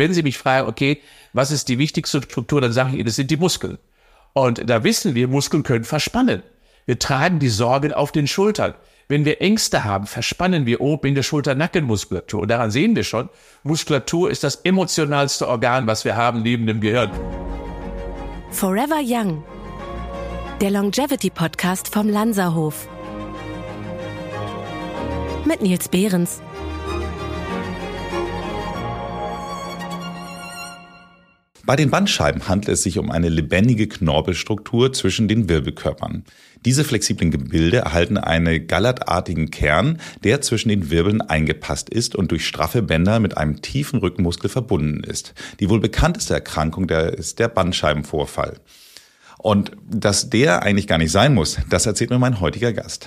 [0.00, 1.02] Wenn Sie mich fragen, okay,
[1.34, 3.76] was ist die wichtigste Struktur, dann sage ich Ihnen, das sind die Muskeln.
[4.32, 6.42] Und da wissen wir, Muskeln können verspannen.
[6.86, 8.72] Wir tragen die Sorgen auf den Schultern.
[9.08, 12.40] Wenn wir Ängste haben, verspannen wir oben in der Schulter-Nackenmuskulatur.
[12.40, 13.28] Und daran sehen wir schon,
[13.62, 17.10] Muskulatur ist das emotionalste Organ, was wir haben neben dem Gehirn.
[18.52, 19.44] Forever Young.
[20.62, 22.88] Der Longevity Podcast vom Lanzerhof.
[25.44, 26.40] Mit Nils Behrens.
[31.66, 36.24] Bei den Bandscheiben handelt es sich um eine lebendige Knorpelstruktur zwischen den Wirbelkörpern.
[36.64, 42.46] Diese flexiblen Gebilde erhalten einen gallertartigen Kern, der zwischen den Wirbeln eingepasst ist und durch
[42.46, 45.34] straffe Bänder mit einem tiefen Rückenmuskel verbunden ist.
[45.58, 48.58] Die wohl bekannteste Erkrankung der ist der Bandscheibenvorfall.
[49.38, 53.06] Und dass der eigentlich gar nicht sein muss, das erzählt mir mein heutiger Gast.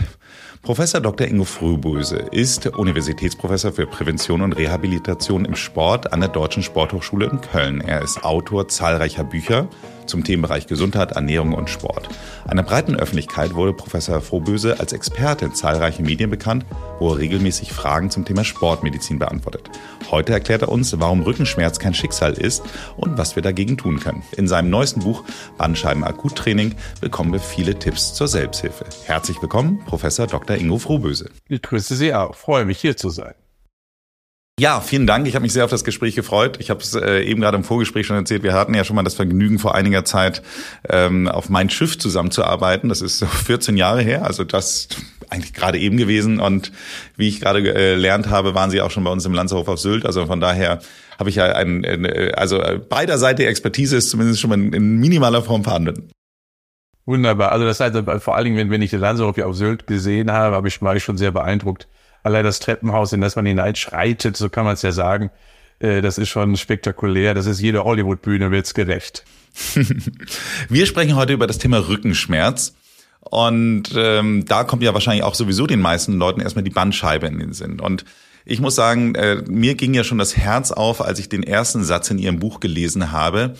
[0.63, 1.27] Professor Dr.
[1.27, 7.41] Ingo Frühböse ist Universitätsprofessor für Prävention und Rehabilitation im Sport an der Deutschen Sporthochschule in
[7.41, 7.81] Köln.
[7.81, 9.67] Er ist Autor zahlreicher Bücher
[10.05, 12.09] zum Themenbereich Gesundheit, Ernährung und Sport.
[12.47, 16.65] Einer breiten Öffentlichkeit wurde Professor Frohböse als Experte in zahlreichen Medien bekannt,
[16.99, 19.69] wo er regelmäßig Fragen zum Thema Sportmedizin beantwortet.
[20.11, 22.63] Heute erklärt er uns, warum Rückenschmerz kein Schicksal ist
[22.97, 24.23] und was wir dagegen tun können.
[24.37, 25.23] In seinem neuesten Buch
[25.57, 28.85] Bandscheiben Akuttraining bekommen wir viele Tipps zur Selbsthilfe.
[29.05, 30.57] Herzlich willkommen, Professor Dr.
[30.57, 31.29] Ingo Frohböse.
[31.47, 32.35] Ich grüße Sie auch.
[32.35, 33.33] Freue mich, hier zu sein.
[34.59, 35.27] Ja, vielen Dank.
[35.27, 36.57] Ich habe mich sehr auf das Gespräch gefreut.
[36.59, 38.43] Ich habe es äh, eben gerade im Vorgespräch schon erzählt.
[38.43, 40.43] Wir hatten ja schon mal das Vergnügen, vor einiger Zeit
[40.87, 42.87] ähm, auf mein Schiff zusammenzuarbeiten.
[42.87, 44.89] Das ist so 14 Jahre her, also das
[45.29, 46.39] eigentlich gerade eben gewesen.
[46.39, 46.71] Und
[47.17, 49.79] wie ich gerade äh, gelernt habe, waren Sie auch schon bei uns im Lanzerhof auf
[49.79, 50.05] Sylt.
[50.05, 50.81] Also von daher
[51.17, 55.63] habe ich ja ein, ein also beiderseitige Expertise ist zumindest schon mal in minimaler Form
[55.63, 56.11] vorhanden.
[57.07, 57.53] Wunderbar.
[57.53, 60.55] Also das heißt, vor allen Dingen, wenn, wenn ich den Lanzerhof auf Sylt gesehen habe,
[60.55, 61.87] habe ich, war ich schon sehr beeindruckt
[62.23, 65.29] allein das Treppenhaus, in das man hineinschreitet, so kann man es ja sagen,
[65.79, 67.33] äh, das ist schon spektakulär.
[67.33, 69.25] Das ist jede Hollywood-Bühne wird's gerecht.
[70.69, 72.73] Wir sprechen heute über das Thema Rückenschmerz.
[73.19, 77.39] Und ähm, da kommt ja wahrscheinlich auch sowieso den meisten Leuten erstmal die Bandscheibe in
[77.39, 77.79] den Sinn.
[77.79, 78.03] Und
[78.45, 81.83] ich muss sagen, äh, mir ging ja schon das Herz auf, als ich den ersten
[81.83, 83.55] Satz in Ihrem Buch gelesen habe.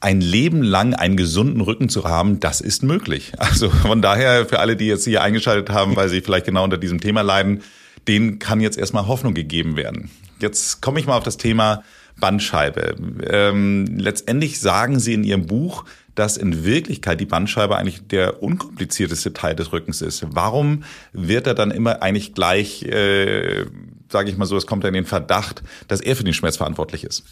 [0.00, 3.32] Ein Leben lang einen gesunden Rücken zu haben, das ist möglich.
[3.38, 6.78] Also von daher für alle, die jetzt hier eingeschaltet haben, weil sie vielleicht genau unter
[6.78, 7.62] diesem Thema leiden,
[8.08, 10.10] denen kann jetzt erstmal Hoffnung gegeben werden.
[10.40, 11.82] Jetzt komme ich mal auf das Thema
[12.18, 12.96] Bandscheibe.
[13.28, 15.84] Ähm, letztendlich sagen Sie in Ihrem Buch,
[16.14, 20.24] dass in Wirklichkeit die Bandscheibe eigentlich der unkomplizierteste Teil des Rückens ist.
[20.28, 23.64] Warum wird er dann immer eigentlich gleich, äh,
[24.10, 27.04] sage ich mal so, es kommt in den Verdacht, dass er für den Schmerz verantwortlich
[27.04, 27.24] ist?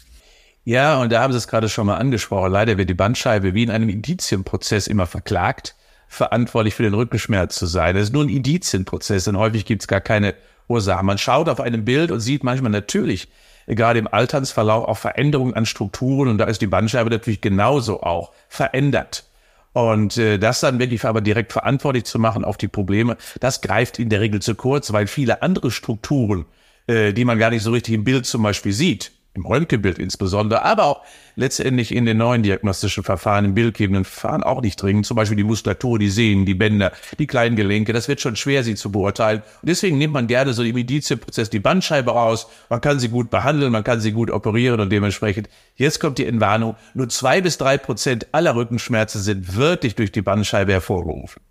[0.65, 2.51] Ja, und da haben Sie es gerade schon mal angesprochen.
[2.51, 5.75] Leider wird die Bandscheibe wie in einem Indizienprozess immer verklagt,
[6.07, 7.95] verantwortlich für den Rückenschmerz zu sein.
[7.95, 10.35] Das ist nur ein Indizienprozess, denn häufig gibt es gar keine
[10.69, 11.05] Ursachen.
[11.05, 13.27] Man schaut auf einem Bild und sieht manchmal natürlich,
[13.67, 18.31] gerade im Alternsverlauf, auch Veränderungen an Strukturen und da ist die Bandscheibe natürlich genauso auch
[18.47, 19.25] verändert.
[19.73, 23.99] Und äh, das dann wirklich aber direkt verantwortlich zu machen auf die Probleme, das greift
[23.99, 26.45] in der Regel zu kurz, weil viele andere Strukturen,
[26.87, 30.63] äh, die man gar nicht so richtig im Bild zum Beispiel sieht, im Röntgenbild insbesondere,
[30.63, 31.01] aber auch
[31.35, 35.05] letztendlich in den neuen diagnostischen Verfahren, im bildgebenden Verfahren auch nicht dringend.
[35.05, 37.93] Zum Beispiel die Muskulatur, die Sehnen, die Bänder, die kleinen Gelenke.
[37.93, 39.41] Das wird schon schwer, sie zu beurteilen.
[39.61, 42.47] Und deswegen nimmt man gerne so im Indizienprozess die Bandscheibe raus.
[42.69, 46.25] Man kann sie gut behandeln, man kann sie gut operieren und dementsprechend, jetzt kommt die
[46.25, 51.41] Entwarnung, nur zwei bis drei Prozent aller Rückenschmerzen sind wirklich durch die Bandscheibe hervorgerufen.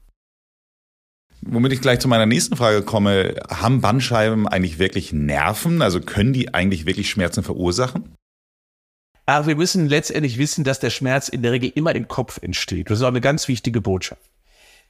[1.43, 5.83] Womit ich gleich zu meiner nächsten Frage komme, haben Bandscheiben eigentlich wirklich Nerven?
[5.83, 8.15] Also können die eigentlich wirklich Schmerzen verursachen?
[9.27, 12.91] Aber wir müssen letztendlich wissen, dass der Schmerz in der Regel immer im Kopf entsteht.
[12.91, 14.23] Das ist auch eine ganz wichtige Botschaft.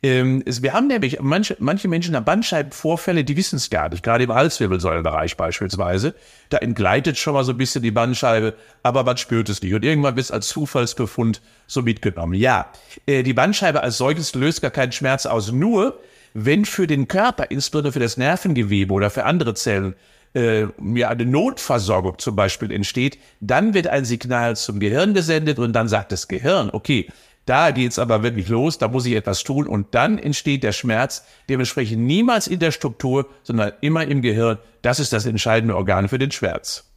[0.01, 4.25] Ähm, wir haben nämlich, manche, manche Menschen haben Bandscheibenvorfälle, die wissen es gar nicht, gerade
[4.25, 6.15] im Halswirbelsäulenbereich beispielsweise.
[6.51, 8.55] Da entgleitet schon mal so ein bisschen die Bandscheibe,
[8.85, 9.75] aber man spürt es nicht.
[9.75, 12.35] Und irgendwann wird es als Zufallsbefund so mitgenommen.
[12.35, 12.71] Ja,
[13.07, 15.51] äh, die Bandscheibe als solches löst gar keinen Schmerz aus.
[15.51, 15.99] Nur,
[16.45, 19.95] wenn für den Körper, insbesondere für das Nervengewebe oder für andere Zellen,
[20.35, 25.73] äh, ja, eine Notversorgung zum Beispiel entsteht, dann wird ein Signal zum Gehirn gesendet und
[25.73, 27.09] dann sagt das Gehirn, okay,
[27.47, 31.25] da geht's aber wirklich los, da muss ich etwas tun und dann entsteht der Schmerz
[31.49, 34.59] dementsprechend niemals in der Struktur, sondern immer im Gehirn.
[34.83, 36.88] Das ist das entscheidende Organ für den Schmerz.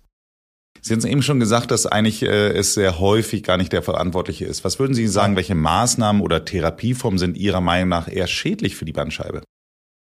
[0.83, 4.45] Sie haben eben schon gesagt, dass eigentlich äh, es sehr häufig gar nicht der Verantwortliche
[4.45, 4.63] ist.
[4.63, 8.85] Was würden Sie sagen, welche Maßnahmen oder Therapieformen sind Ihrer Meinung nach eher schädlich für
[8.85, 9.43] die Bandscheibe?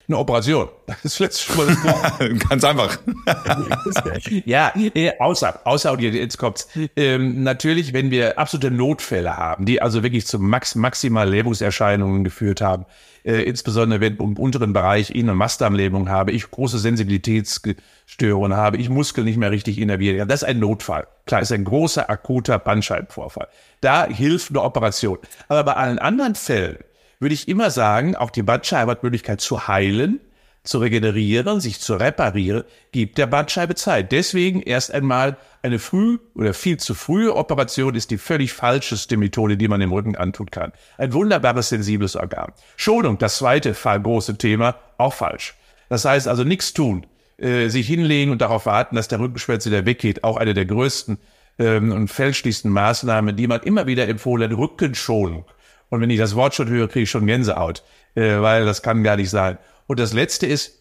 [0.09, 0.69] Eine Operation.
[0.87, 2.97] Das ist letztes Mal das Ganz einfach.
[4.45, 6.67] ja, äh, außer, außer, jetzt kommt's.
[6.95, 12.59] Ähm, natürlich, wenn wir absolute Notfälle haben, die also wirklich zu max, maximal Lähmungserscheinungen geführt
[12.59, 12.87] haben,
[13.23, 18.89] äh, insbesondere wenn im unteren Bereich Innen- und Mastdarmlähmung habe, ich große Sensibilitätsstörungen habe, ich
[18.89, 20.27] Muskel nicht mehr richtig innervieren.
[20.27, 21.05] Das ist ein Notfall.
[21.27, 23.47] Klar, ist ein großer akuter Bandscheibenvorfall.
[23.81, 25.19] Da hilft eine Operation.
[25.49, 26.79] Aber bei allen anderen Fällen
[27.19, 30.19] würde ich immer sagen, auch die Bandscheibe hat Möglichkeit zu heilen,
[30.63, 34.11] zu regenerieren, sich zu reparieren, gibt der Bandscheibe Zeit.
[34.11, 39.57] Deswegen erst einmal eine früh oder viel zu frühe Operation ist die völlig falscheste Methode,
[39.57, 40.71] die man dem Rücken antun kann.
[40.97, 42.51] Ein wunderbares, sensibles Organ.
[42.75, 45.55] Schonung, das zweite große Thema, auch falsch.
[45.89, 47.05] Das heißt also nichts tun,
[47.37, 50.23] äh, sich hinlegen und darauf warten, dass der Rückenschmerz wieder weggeht.
[50.23, 51.17] Auch eine der größten
[51.57, 55.45] ähm, und fälschlichsten Maßnahmen, die man immer wieder empfohlen, Rückenschonung.
[55.89, 57.83] Und wenn ich das Wort schon höre, kriege ich schon Gänsehaut,
[58.15, 59.57] äh, weil das kann gar nicht sein.
[59.87, 60.79] Und das Letzte ist,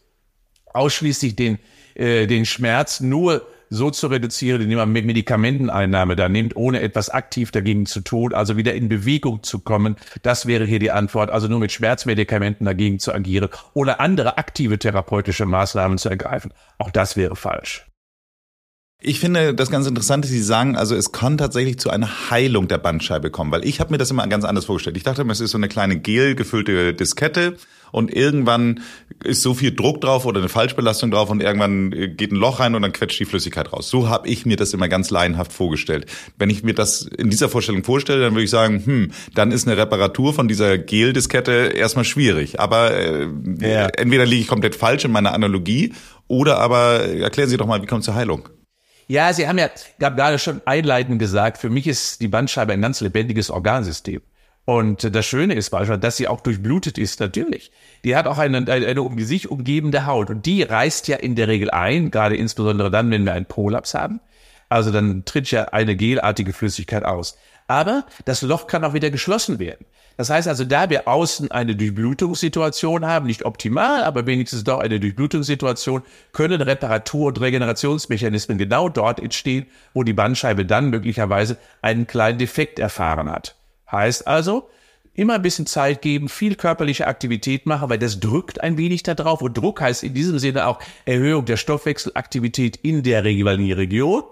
[0.67, 1.59] ausschließlich den,
[1.95, 7.11] äh, den Schmerz nur so zu reduzieren, indem man mit Medikamenteneinnahme da nimmt, ohne etwas
[7.11, 9.97] aktiv dagegen zu tun, also wieder in Bewegung zu kommen.
[10.23, 11.31] Das wäre hier die Antwort.
[11.31, 16.53] Also nur mit Schmerzmedikamenten dagegen zu agieren oder andere aktive therapeutische Maßnahmen zu ergreifen.
[16.79, 17.88] Auch das wäre falsch.
[19.01, 22.67] Ich finde das ganz interessant, dass Sie sagen, also es kann tatsächlich zu einer Heilung
[22.67, 24.97] der Bandscheibe kommen, weil ich habe mir das immer ganz anders vorgestellt.
[24.97, 27.57] Ich dachte, es ist so eine kleine gel gefüllte Diskette
[27.93, 28.81] und irgendwann
[29.23, 32.75] ist so viel Druck drauf oder eine Falschbelastung drauf und irgendwann geht ein Loch rein
[32.75, 33.89] und dann quetscht die Flüssigkeit raus.
[33.89, 36.07] So habe ich mir das immer ganz laienhaft vorgestellt.
[36.37, 39.69] Wenn ich mir das in dieser Vorstellung vorstelle, dann würde ich sagen, hm, dann ist
[39.69, 42.59] eine Reparatur von dieser Gel-Diskette erstmal schwierig.
[42.59, 43.29] Aber äh,
[43.61, 43.87] ja.
[43.97, 45.95] entweder liege ich komplett falsch in meiner Analogie
[46.27, 48.49] oder aber erklären Sie doch mal, wie kommt es zur Heilung?
[49.09, 53.01] Ja, Sie haben ja gerade schon einleitend gesagt, für mich ist die Bandscheibe ein ganz
[53.01, 54.21] lebendiges Organsystem.
[54.67, 57.73] Und das Schöne ist beispielsweise, dass sie auch durchblutet ist, natürlich.
[58.05, 60.29] Die hat auch eine, eine, eine um sich umgebende Haut.
[60.29, 63.95] Und die reißt ja in der Regel ein, gerade insbesondere dann, wenn wir einen Prolaps
[63.95, 64.21] haben.
[64.69, 67.39] Also dann tritt ja eine gelartige Flüssigkeit aus.
[67.69, 69.87] Aber das Loch kann auch wieder geschlossen werden.
[70.17, 74.99] Das heißt also, da wir außen eine Durchblutungssituation haben, nicht optimal, aber wenigstens doch eine
[74.99, 82.39] Durchblutungssituation, können Reparatur- und Regenerationsmechanismen genau dort entstehen, wo die Bandscheibe dann möglicherweise einen kleinen
[82.39, 83.55] Defekt erfahren hat.
[83.93, 84.69] Heißt also,
[85.15, 89.15] immer ein bisschen Zeit geben, viel körperliche Aktivität machen, weil das drückt ein wenig da
[89.15, 89.41] drauf.
[89.41, 94.25] Und Druck heißt in diesem Sinne auch Erhöhung der Stoffwechselaktivität in der Region.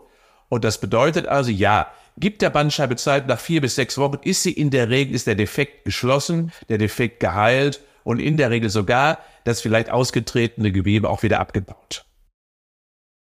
[0.48, 4.42] Und das bedeutet also, ja, Gibt der Bandscheibe Zeit, nach vier bis sechs Wochen ist
[4.42, 8.70] sie in der Regel, ist der Defekt geschlossen, der Defekt geheilt und in der Regel
[8.70, 12.05] sogar das vielleicht ausgetretene Gewebe auch wieder abgebaut.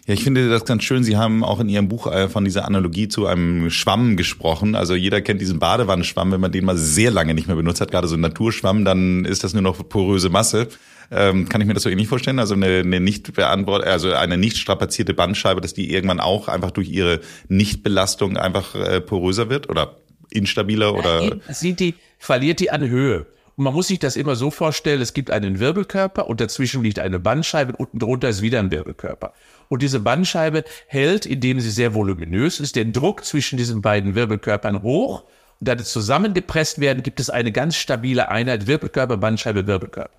[0.06, 1.02] Ja, ich finde das ganz schön.
[1.02, 4.76] Sie haben auch in Ihrem Buch äh, von dieser Analogie zu einem Schwamm gesprochen.
[4.76, 7.90] Also jeder kennt diesen Badewannenschwamm, wenn man den mal sehr lange nicht mehr benutzt hat,
[7.90, 10.68] gerade so ein Naturschwamm, dann ist das nur noch poröse Masse.
[11.10, 12.38] Ähm, kann ich mir das so ähnlich vorstellen?
[12.38, 16.70] Also eine, eine nicht beantwort, also eine nicht strapazierte Bandscheibe, dass die irgendwann auch einfach
[16.70, 19.96] durch ihre Nichtbelastung einfach äh, poröser wird oder
[20.30, 21.22] instabiler oder?
[21.22, 23.26] Ja, sieht die, verliert die an Höhe.
[23.58, 27.18] Man muss sich das immer so vorstellen, es gibt einen Wirbelkörper und dazwischen liegt eine
[27.18, 29.32] Bandscheibe und unten drunter ist wieder ein Wirbelkörper.
[29.70, 34.82] Und diese Bandscheibe hält, indem sie sehr voluminös ist, den Druck zwischen diesen beiden Wirbelkörpern
[34.82, 35.24] hoch.
[35.58, 40.10] Und da sie zusammengepresst werden, gibt es eine ganz stabile Einheit Wirbelkörper, Bandscheibe, Wirbelkörper.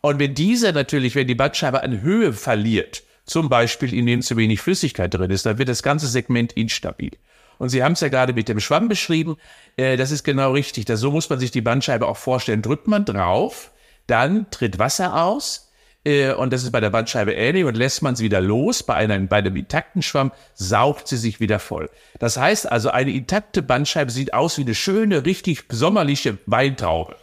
[0.00, 4.62] Und wenn diese natürlich, wenn die Bandscheibe an Höhe verliert, zum Beispiel indem zu wenig
[4.62, 7.12] Flüssigkeit drin ist, dann wird das ganze Segment instabil.
[7.58, 9.36] Und Sie haben es ja gerade mit dem Schwamm beschrieben.
[9.76, 10.84] Äh, das ist genau richtig.
[10.84, 12.62] Das, so muss man sich die Bandscheibe auch vorstellen.
[12.62, 13.70] Drückt man drauf,
[14.06, 15.70] dann tritt Wasser aus.
[16.04, 18.82] Äh, und das ist bei der Bandscheibe ähnlich und lässt man sie wieder los.
[18.82, 21.90] Bei einem, bei einem intakten Schwamm saugt sie sich wieder voll.
[22.18, 27.16] Das heißt also, eine intakte Bandscheibe sieht aus wie eine schöne, richtig sommerliche Weintraube.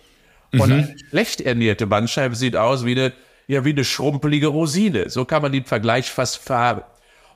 [0.53, 0.73] Und mhm.
[0.73, 3.13] eine schlecht ernährte Bandscheibe sieht aus wie eine,
[3.47, 5.09] ja, wie eine schrumpelige Rosine.
[5.09, 6.83] So kann man den Vergleich fast fahren.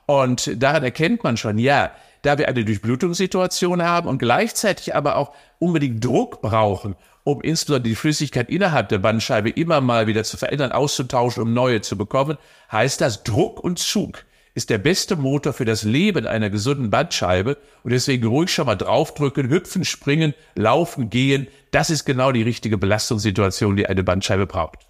[0.06, 1.92] Und daran erkennt man schon, ja,
[2.24, 7.94] da wir eine Durchblutungssituation haben und gleichzeitig aber auch unbedingt Druck brauchen, um insbesondere die
[7.94, 12.38] Flüssigkeit innerhalb der Bandscheibe immer mal wieder zu verändern, auszutauschen, um neue zu bekommen,
[12.72, 17.58] heißt das Druck und Zug ist der beste Motor für das Leben einer gesunden Bandscheibe
[17.82, 21.48] und deswegen ruhig schon mal draufdrücken, hüpfen, springen, laufen, gehen.
[21.72, 24.86] Das ist genau die richtige Belastungssituation, die eine Bandscheibe braucht.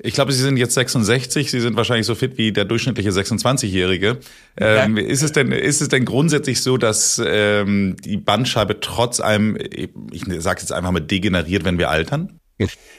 [0.00, 1.50] Ich glaube, Sie sind jetzt 66.
[1.50, 4.18] Sie sind wahrscheinlich so fit wie der durchschnittliche 26-Jährige.
[4.56, 5.02] Ähm, ja.
[5.02, 10.24] Ist es denn, ist es denn grundsätzlich so, dass ähm, die Bandscheibe trotz einem, ich
[10.38, 12.38] sage jetzt einfach mal, degeneriert, wenn wir altern?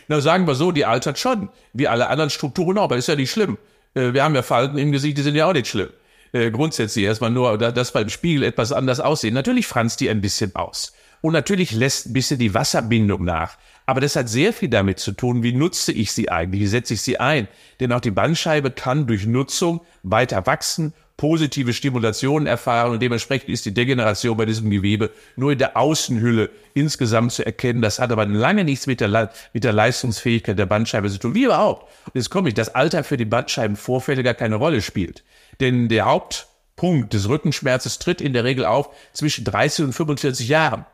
[0.08, 3.16] Na, sagen wir so, die altert schon, wie alle anderen Strukturen auch, aber ist ja
[3.16, 3.58] nicht schlimm.
[3.94, 5.90] Äh, wir haben ja Falten im Gesicht, die sind ja auch nicht schlimm.
[6.32, 9.34] Äh, grundsätzlich erstmal nur, dass beim Spiegel etwas anders aussehen.
[9.34, 10.94] Natürlich franzt die ein bisschen aus.
[11.22, 13.58] Und natürlich lässt ein bisschen die Wasserbindung nach.
[13.86, 16.94] Aber das hat sehr viel damit zu tun, wie nutze ich sie eigentlich, wie setze
[16.94, 17.48] ich sie ein.
[17.80, 23.66] Denn auch die Bandscheibe kann durch Nutzung weiter wachsen, positive Stimulation erfahren und dementsprechend ist
[23.66, 27.82] die Degeneration bei diesem Gewebe nur in der Außenhülle insgesamt zu erkennen.
[27.82, 31.44] Das hat aber lange nichts mit der, mit der Leistungsfähigkeit der Bandscheibe zu tun, wie
[31.44, 31.92] überhaupt.
[32.06, 35.26] Und jetzt komme ich, das Alter für die Bandscheibenvorfälle gar keine Rolle spielt.
[35.60, 40.86] Denn der Hauptpunkt des Rückenschmerzes tritt in der Regel auf zwischen 30 und 45 Jahren.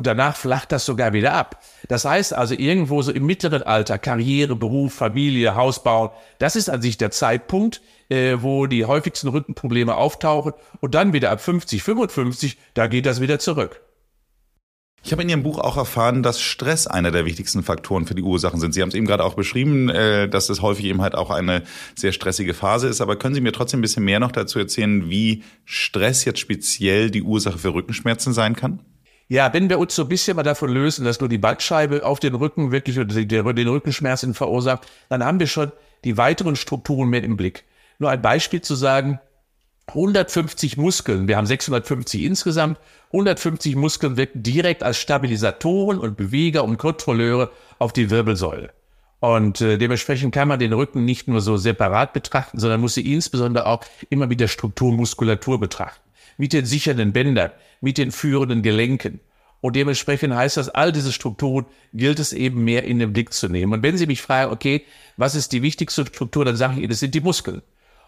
[0.00, 1.62] Und danach flacht das sogar wieder ab.
[1.88, 6.70] Das heißt also irgendwo so im mittleren Alter, Karriere, Beruf, Familie, Haus bauen, das ist
[6.70, 10.54] an sich der Zeitpunkt, äh, wo die häufigsten Rückenprobleme auftauchen.
[10.80, 13.82] Und dann wieder ab 50, 55, da geht das wieder zurück.
[15.04, 18.22] Ich habe in Ihrem Buch auch erfahren, dass Stress einer der wichtigsten Faktoren für die
[18.22, 18.72] Ursachen sind.
[18.72, 21.64] Sie haben es eben gerade auch beschrieben, äh, dass es häufig eben halt auch eine
[21.94, 23.02] sehr stressige Phase ist.
[23.02, 27.10] Aber können Sie mir trotzdem ein bisschen mehr noch dazu erzählen, wie Stress jetzt speziell
[27.10, 28.80] die Ursache für Rückenschmerzen sein kann?
[29.30, 32.18] Ja, wenn wir uns so ein bisschen mal davon lösen, dass nur die Bandscheibe auf
[32.18, 35.70] den Rücken wirklich den Rückenschmerzen verursacht, dann haben wir schon
[36.02, 37.62] die weiteren Strukturen mehr im Blick.
[38.00, 39.20] Nur ein Beispiel zu sagen,
[39.86, 42.80] 150 Muskeln, wir haben 650 insgesamt,
[43.12, 48.72] 150 Muskeln wirken direkt als Stabilisatoren und Beweger und Kontrolleure auf die Wirbelsäule.
[49.20, 53.14] Und äh, dementsprechend kann man den Rücken nicht nur so separat betrachten, sondern muss sie
[53.14, 56.09] insbesondere auch immer mit der Struktur Muskulatur betrachten.
[56.40, 57.50] Mit den sichernden Bändern,
[57.82, 59.20] mit den führenden Gelenken.
[59.60, 63.50] Und dementsprechend heißt das, all diese Strukturen gilt es eben mehr in den Blick zu
[63.50, 63.74] nehmen.
[63.74, 64.86] Und wenn Sie mich fragen, okay,
[65.18, 67.60] was ist die wichtigste Struktur, dann sage ich Ihnen, das sind die Muskeln.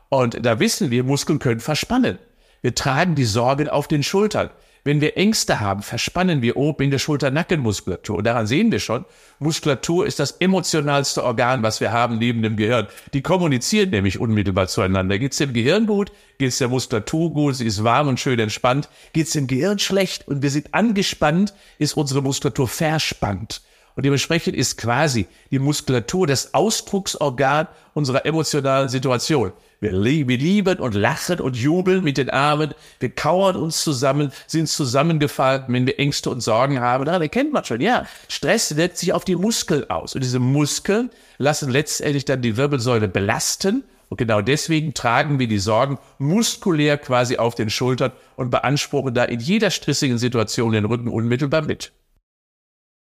[0.08, 2.18] Und da wissen wir, Muskeln können verspannen.
[2.62, 4.48] Wir tragen die Sorgen auf den Schultern.
[4.84, 8.16] Wenn wir Ängste haben, verspannen wir oben in der Schulter-Nackenmuskulatur.
[8.18, 9.04] Und daran sehen wir schon,
[9.38, 12.88] Muskulatur ist das emotionalste Organ, was wir haben neben dem Gehirn.
[13.12, 15.20] Die kommunizieren nämlich unmittelbar zueinander.
[15.20, 16.10] Geht's dem Gehirn gut?
[16.38, 17.54] Geht's der Muskulatur gut?
[17.54, 18.88] Sie ist warm und schön entspannt.
[19.12, 23.62] Geht's dem Gehirn schlecht und wir sind angespannt, ist unsere Muskulatur verspannt.
[23.94, 29.52] Und dementsprechend ist quasi die Muskulatur das Ausdrucksorgan unserer emotionalen Situation.
[29.82, 32.72] Wir, lieben und lachen und jubeln mit den Armen.
[33.00, 37.04] Wir kauern uns zusammen, sind zusammengefallen, wenn wir Ängste und Sorgen haben.
[37.04, 40.14] Daran erkennt man schon, ja, Stress wirkt sich auf die Muskeln aus.
[40.14, 43.82] Und diese Muskeln lassen letztendlich dann die Wirbelsäule belasten.
[44.08, 49.24] Und genau deswegen tragen wir die Sorgen muskulär quasi auf den Schultern und beanspruchen da
[49.24, 51.90] in jeder stressigen Situation den Rücken unmittelbar mit.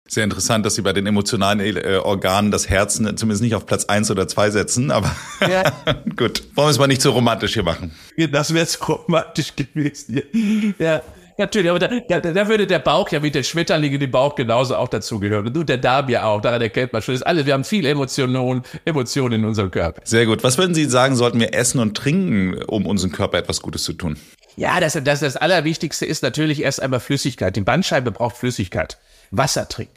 [0.07, 3.85] Sehr interessant, dass Sie bei den emotionalen äh, Organen das Herzen zumindest nicht auf Platz
[3.85, 5.71] eins oder zwei setzen, aber ja.
[6.17, 6.43] gut.
[6.55, 7.91] Wollen wir es mal nicht so romantisch hier machen.
[8.31, 10.21] Das wäre zu romantisch gewesen.
[10.79, 11.01] Ja,
[11.37, 14.75] natürlich, aber da, da, da, würde der Bauch ja mit den Schmetterlingen im Bauch genauso
[14.75, 15.55] auch dazugehören.
[15.55, 17.13] Und der Darm ja auch, daran erkennt man schon.
[17.13, 20.01] Das ist alles, wir haben viel Emotionen, Emotionen in unserem Körper.
[20.03, 20.43] Sehr gut.
[20.43, 23.93] Was würden Sie sagen, sollten wir essen und trinken, um unserem Körper etwas Gutes zu
[23.93, 24.17] tun?
[24.61, 27.55] Ja, das, das, das Allerwichtigste ist natürlich erst einmal Flüssigkeit.
[27.55, 28.99] Die Bandscheibe braucht Flüssigkeit.
[29.31, 29.95] Wasser trinken.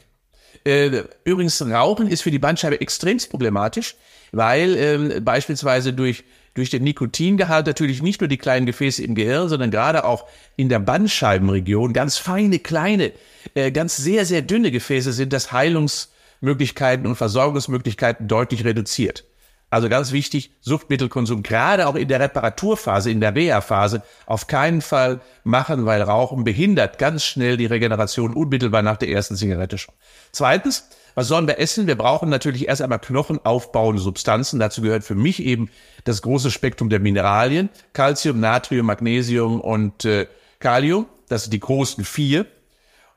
[0.63, 3.93] Äh, übrigens, Rauchen ist für die Bandscheibe extremst problematisch,
[4.31, 6.23] weil ähm, beispielsweise durch
[6.55, 10.69] durch den Nikotingehalt natürlich nicht nur die kleinen Gefäße im Gehirn, sondern gerade auch in
[10.69, 13.11] der Bandscheibenregion ganz feine, kleine,
[13.53, 19.25] äh, ganz sehr, sehr dünne Gefäße sind, dass Heilungsmöglichkeiten und Versorgungsmöglichkeiten deutlich reduziert.
[19.69, 25.21] Also ganz wichtig, Suchtmittelkonsum gerade auch in der Reparaturphase, in der Reha-Phase auf keinen Fall
[25.43, 29.95] machen, weil Rauchen behindert ganz schnell die Regeneration unmittelbar nach der ersten Zigarette schon.
[30.31, 31.87] Zweitens, was sollen wir essen?
[31.87, 34.59] Wir brauchen natürlich erst einmal knochenaufbauende Substanzen.
[34.59, 35.69] Dazu gehört für mich eben
[36.03, 37.69] das große Spektrum der Mineralien.
[37.93, 40.27] Calcium, Natrium, Magnesium und äh,
[40.59, 41.07] Kalium.
[41.29, 42.45] Das sind die großen vier.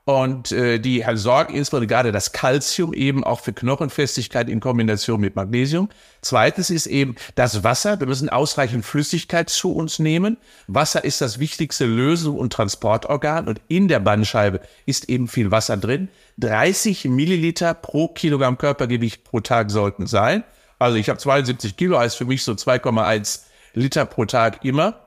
[0.09, 5.35] Und äh, die sorgen insbesondere gerade das Calcium eben auch für Knochenfestigkeit in Kombination mit
[5.35, 5.87] Magnesium.
[6.23, 7.99] Zweitens ist eben das Wasser.
[7.99, 10.37] Wir müssen ausreichend Flüssigkeit zu uns nehmen.
[10.65, 15.77] Wasser ist das wichtigste Lösung- und Transportorgan und in der Bandscheibe ist eben viel Wasser
[15.77, 16.09] drin.
[16.39, 20.43] 30 Milliliter pro Kilogramm Körpergewicht pro Tag sollten sein.
[20.79, 23.41] Also ich habe 72 Kilo, heißt für mich so 2,1
[23.75, 25.05] Liter pro Tag immer.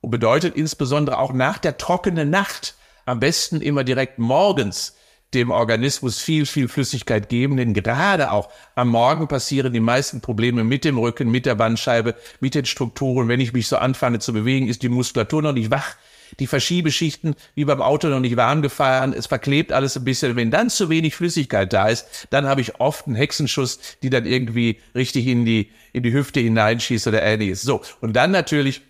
[0.00, 2.74] Und bedeutet insbesondere auch nach der trockenen Nacht
[3.10, 4.94] am besten immer direkt morgens
[5.34, 10.64] dem Organismus viel, viel Flüssigkeit geben, denn gerade auch am Morgen passieren die meisten Probleme
[10.64, 13.28] mit dem Rücken, mit der Bandscheibe, mit den Strukturen.
[13.28, 15.96] Wenn ich mich so anfange zu bewegen, ist die Muskulatur noch nicht wach,
[16.38, 20.36] die Verschiebeschichten wie beim Auto noch nicht warm gefahren, es verklebt alles ein bisschen.
[20.36, 24.26] Wenn dann zu wenig Flüssigkeit da ist, dann habe ich oft einen Hexenschuss, die dann
[24.26, 27.62] irgendwie richtig in die, in die Hüfte hineinschießt oder ähnliches.
[27.62, 27.82] So.
[28.00, 28.82] Und dann natürlich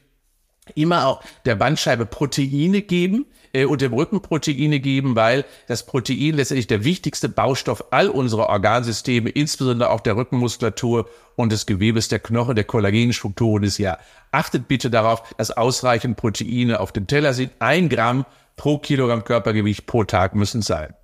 [0.74, 6.34] immer auch der Bandscheibe Proteine geben, äh, und dem Rücken Proteine geben, weil das Protein
[6.34, 12.18] letztendlich der wichtigste Baustoff all unserer Organsysteme, insbesondere auch der Rückenmuskulatur und des Gewebes der
[12.18, 13.98] Knochen, der Kollagenstrukturen ist ja.
[14.32, 17.52] Achtet bitte darauf, dass ausreichend Proteine auf dem Teller sind.
[17.58, 18.24] Ein Gramm
[18.56, 20.94] pro Kilogramm Körpergewicht pro Tag müssen sein.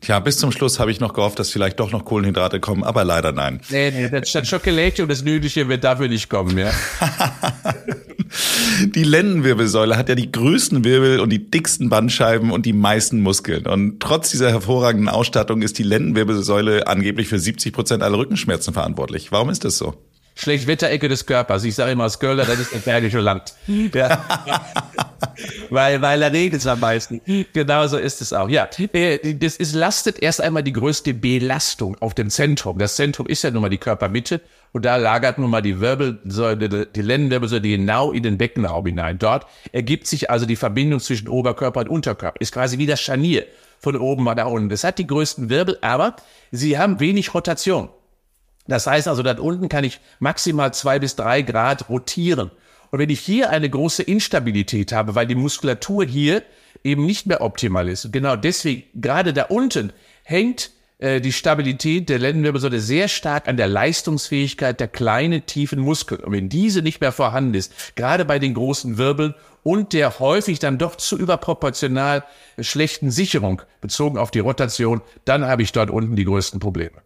[0.00, 3.04] Tja, bis zum Schluss habe ich noch gehofft, dass vielleicht doch noch Kohlenhydrate kommen, aber
[3.04, 3.60] leider nein.
[3.70, 6.70] Nee, nee, das, das Schokolade und das Nüdelchen wird dafür nicht kommen, ja.
[8.94, 13.66] die Lendenwirbelsäule hat ja die größten Wirbel und die dicksten Bandscheiben und die meisten Muskeln.
[13.66, 19.32] Und trotz dieser hervorragenden Ausstattung ist die Lendenwirbelsäule angeblich für 70 Prozent aller Rückenschmerzen verantwortlich.
[19.32, 19.94] Warum ist das so?
[20.34, 21.64] Schlechtwetterecke des Körpers.
[21.64, 23.54] Ich sage immer als Kölner, das ist das Bergische Land.
[23.94, 24.24] Ja.
[25.70, 27.20] weil, weil da regnet es am meisten.
[27.52, 28.48] Genauso ist es auch.
[28.48, 32.78] Ja, äh, das ist, lastet erst einmal die größte Belastung auf dem Zentrum.
[32.78, 34.40] Das Zentrum ist ja nun mal die Körpermitte
[34.72, 39.18] und da lagert nun mal die Wirbelsäule, die Lendenwirbelsäule genau in den Beckenraum hinein.
[39.18, 42.40] Dort ergibt sich also die Verbindung zwischen Oberkörper und Unterkörper.
[42.40, 43.46] Ist quasi wie das Scharnier
[43.78, 44.68] von oben nach unten.
[44.68, 46.16] Das hat die größten Wirbel, aber
[46.50, 47.88] sie haben wenig Rotation.
[48.66, 52.50] Das heißt also, dort unten kann ich maximal zwei bis drei Grad rotieren.
[52.90, 56.42] Und wenn ich hier eine große Instabilität habe, weil die Muskulatur hier
[56.82, 59.92] eben nicht mehr optimal ist, genau deswegen, gerade da unten
[60.22, 66.22] hängt äh, die Stabilität der Lendenwirbelsäule sehr stark an der Leistungsfähigkeit der kleinen, tiefen Muskeln.
[66.22, 70.58] Und wenn diese nicht mehr vorhanden ist, gerade bei den großen Wirbeln und der häufig
[70.60, 72.24] dann doch zu überproportional
[72.60, 77.02] schlechten Sicherung bezogen auf die Rotation, dann habe ich dort unten die größten Probleme.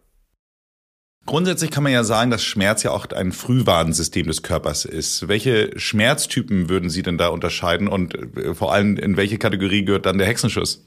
[1.25, 5.27] Grundsätzlich kann man ja sagen, dass Schmerz ja auch ein Frühwarnsystem des Körpers ist.
[5.27, 10.05] Welche Schmerztypen würden Sie denn da unterscheiden und äh, vor allem in welche Kategorie gehört
[10.05, 10.85] dann der Hexenschuss?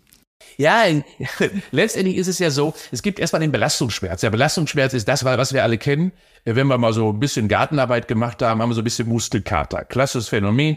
[0.57, 0.85] Ja,
[1.71, 4.21] letztendlich ist es ja so, es gibt erstmal den Belastungsschmerz.
[4.21, 6.13] Der Belastungsschmerz ist das, was wir alle kennen.
[6.45, 9.85] Wenn wir mal so ein bisschen Gartenarbeit gemacht haben, haben wir so ein bisschen Muskelkater.
[9.85, 10.77] Klassisches Phänomen.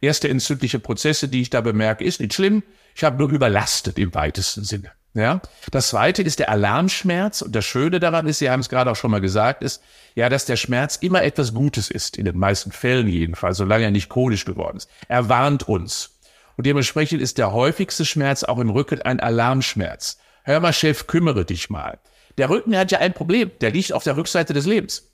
[0.00, 2.62] Erste entzündliche Prozesse, die ich da bemerke, ist nicht schlimm.
[2.94, 4.92] Ich habe nur überlastet im weitesten Sinne.
[5.18, 5.42] Ja.
[5.72, 7.42] Das zweite ist der Alarmschmerz.
[7.42, 9.82] Und das Schöne daran ist, Sie haben es gerade auch schon mal gesagt, ist,
[10.14, 12.16] ja, dass der Schmerz immer etwas Gutes ist.
[12.16, 14.88] In den meisten Fällen jedenfalls, solange er nicht chronisch geworden ist.
[15.08, 16.20] Er warnt uns.
[16.56, 20.18] Und dementsprechend ist der häufigste Schmerz auch im Rücken ein Alarmschmerz.
[20.44, 21.98] Hör mal, Chef, kümmere dich mal.
[22.36, 23.50] Der Rücken hat ja ein Problem.
[23.60, 25.10] Der liegt auf der Rückseite des Lebens.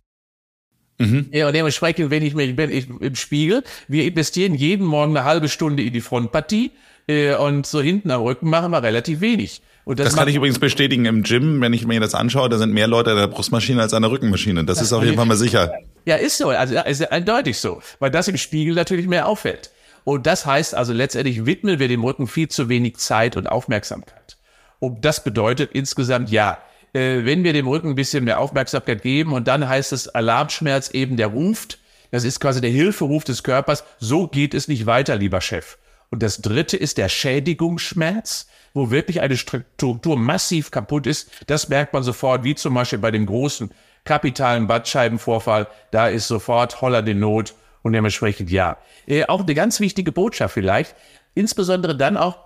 [0.99, 1.29] Mhm.
[1.33, 5.25] Ja, und dementsprechend, wenn ich mich bin ich im Spiegel, wir investieren jeden Morgen eine
[5.25, 6.73] halbe Stunde in die Frontpartie
[7.09, 9.63] äh, und so hinten am Rücken machen wir relativ wenig.
[9.85, 12.57] Und das, das kann ich übrigens bestätigen im Gym, wenn ich mir das anschaue, da
[12.57, 14.65] sind mehr Leute an der Brustmaschine als an der Rückenmaschine.
[14.65, 15.73] Das, das ist auf jeden Fall mal sicher.
[16.07, 16.49] Ja, ist so.
[16.49, 19.71] Also ist eindeutig so, weil das im Spiegel natürlich mehr auffällt.
[20.05, 24.37] Und das heißt also letztendlich widmen wir dem Rücken viel zu wenig Zeit und Aufmerksamkeit.
[24.79, 26.59] Und das bedeutet insgesamt ja,
[26.93, 30.91] äh, wenn wir dem Rücken ein bisschen mehr Aufmerksamkeit geben und dann heißt es Alarmschmerz
[30.91, 31.79] eben, der ruft,
[32.11, 35.79] das ist quasi der Hilferuf des Körpers, so geht es nicht weiter, lieber Chef.
[36.11, 41.31] Und das dritte ist der Schädigungsschmerz wo wirklich eine Struktur massiv kaputt ist.
[41.47, 43.71] Das merkt man sofort, wie zum Beispiel bei dem großen
[44.05, 45.69] kapitalen Bandscheibenvorfall.
[45.93, 48.77] Da ist sofort Holler den Not und dementsprechend ja.
[49.07, 50.95] Äh, auch eine ganz wichtige Botschaft vielleicht,
[51.35, 52.39] insbesondere dann auch,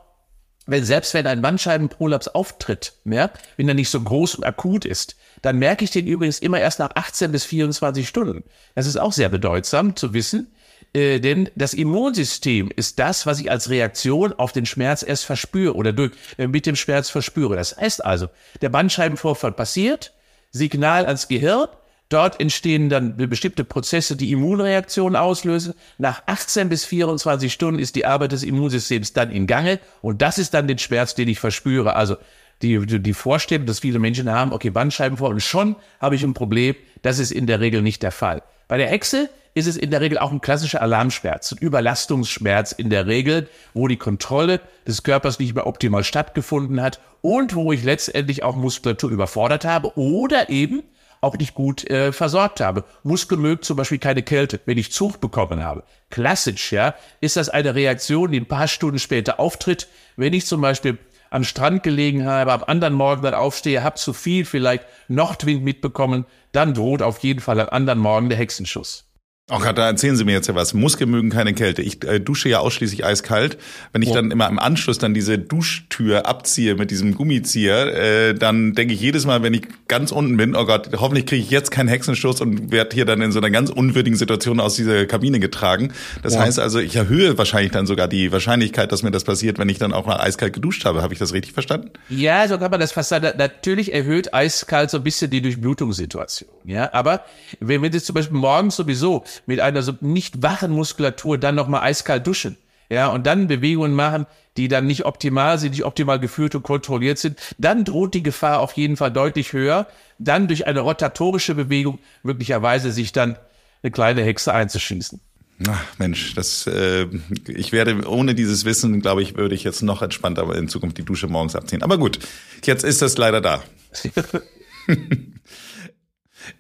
[0.67, 5.17] wenn selbst wenn ein Bandscheibenprolaps auftritt, ja, wenn er nicht so groß und akut ist,
[5.41, 8.45] dann merke ich den übrigens immer erst nach 18 bis 24 Stunden.
[8.75, 10.53] Das ist auch sehr bedeutsam zu wissen,
[10.95, 15.75] äh, denn das Immunsystem ist das, was ich als Reaktion auf den Schmerz erst verspüre
[15.75, 17.57] oder durch, äh, mit dem Schmerz verspüre.
[17.57, 18.29] Das heißt also,
[18.61, 20.13] der Bandscheibenvorfall passiert,
[20.51, 21.69] Signal ans Gehirn,
[22.11, 25.75] Dort entstehen dann bestimmte Prozesse, die Immunreaktionen auslösen.
[25.99, 30.39] Nach 18 bis 24 Stunden ist die Arbeit des Immunsystems dann in Gange und das
[30.39, 31.97] ist dann den Schmerz, den ich verspüre.
[31.97, 32.17] Also
[32.63, 36.75] die, die Vorstellung, dass viele Menschen haben, okay, Bandscheibenvorfall, und schon habe ich ein Problem.
[37.03, 38.43] Das ist in der Regel nicht der Fall.
[38.69, 42.91] Bei der Hexe ist es in der Regel auch ein klassischer Alarmschmerz, ein Überlastungsschmerz in
[42.91, 47.83] der Regel, wo die Kontrolle des Körpers nicht mehr optimal stattgefunden hat und wo ich
[47.83, 50.83] letztendlich auch Muskulatur überfordert habe oder eben
[51.21, 52.85] auch nicht gut äh, versorgt habe.
[53.03, 55.83] Muskel mögt zum Beispiel keine Kälte, wenn ich Zug bekommen habe.
[56.11, 60.61] Klassisch, ja, ist das eine Reaktion, die ein paar Stunden später auftritt, wenn ich zum
[60.61, 60.99] Beispiel
[61.31, 66.25] am Strand gelegen habe, am anderen Morgen dann aufstehe, habe zu viel vielleicht Nordwind mitbekommen,
[66.53, 69.08] dann droht auf jeden Fall am anderen Morgen der Hexenschuss.
[69.51, 70.75] Auch da erzählen Sie mir jetzt ja was.
[70.75, 71.81] Muskeln mögen keine Kälte.
[71.81, 73.57] Ich äh, dusche ja ausschließlich eiskalt.
[73.95, 74.17] Wenn ich ja.
[74.17, 79.01] dann immer im Anschluss dann diese Duschtür abziehe mit diesem Gummizieher, äh, dann denke ich
[79.01, 82.43] jedes Mal, wenn ich ganz unten bin, oh Gott, hoffentlich kriege ich jetzt keinen Hexenschuss
[82.43, 85.95] und werde hier dann in so einer ganz unwürdigen Situation aus dieser Kabine getragen.
[86.23, 86.41] Das ja.
[86.41, 89.79] heißt also, ich erhöhe wahrscheinlich dann sogar die Wahrscheinlichkeit, dass mir das passiert, wenn ich
[89.79, 91.01] dann auch mal eiskalt geduscht habe.
[91.01, 91.89] Habe ich das richtig verstanden?
[92.11, 93.27] Ja, so kann man das fast sagen.
[93.39, 96.51] Natürlich erhöht eiskalt so ein bisschen die Durchblutungssituation.
[96.67, 97.25] Ja, aber
[97.61, 101.83] wenn wir jetzt zum Beispiel morgens sowieso mit einer so nicht wachen Muskulatur dann nochmal
[101.83, 102.57] eiskalt duschen.
[102.91, 107.19] Ja, und dann Bewegungen machen, die dann nicht optimal sind, nicht optimal geführt und kontrolliert
[107.19, 109.87] sind, dann droht die Gefahr auf jeden Fall deutlich höher,
[110.19, 113.37] dann durch eine rotatorische Bewegung möglicherweise sich dann
[113.83, 115.21] eine kleine Hexe einzuschießen.
[115.69, 117.07] Ach, Mensch, das, äh,
[117.49, 121.05] ich werde ohne dieses Wissen, glaube ich, würde ich jetzt noch entspannter in Zukunft die
[121.05, 121.83] Dusche morgens abziehen.
[121.83, 122.21] Aber gut,
[122.65, 123.63] jetzt ist das leider da.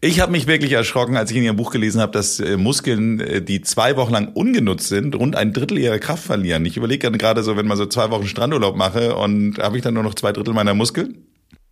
[0.01, 3.21] Ich habe mich wirklich erschrocken, als ich in Ihrem Buch gelesen habe, dass äh, Muskeln,
[3.21, 6.65] äh, die zwei Wochen lang ungenutzt sind, rund ein Drittel ihrer Kraft verlieren.
[6.65, 9.95] Ich überlege gerade so, wenn man so zwei Wochen Strandurlaub mache und habe ich dann
[9.95, 11.27] nur noch zwei Drittel meiner Muskeln?